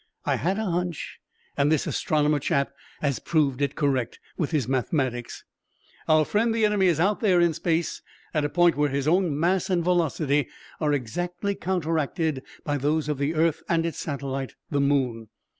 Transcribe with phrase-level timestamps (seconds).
[0.25, 1.19] I had a hunch,
[1.55, 5.43] and this astronomer chap has proved it correct with his mathematics.
[6.07, 8.01] Our friend the enemy is out there in space
[8.33, 10.47] at a point where his own mass and velocity
[10.79, 15.27] are exactly counteracted by those of the earth and its satellite, the moon.